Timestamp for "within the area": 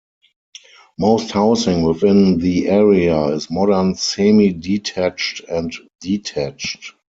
1.83-3.25